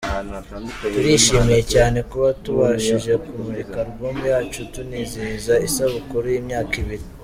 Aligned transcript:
Turishimye 0.93 1.59
cyane 1.73 1.97
kuba 2.09 2.29
tubashije 2.43 3.11
kumurika 3.25 3.75
Album 3.85 4.15
yacu 4.31 4.61
tunizihiza 4.73 5.53
isabukuru 5.67 6.25
y’imyaka 6.33 6.73
ibiri. 6.83 7.05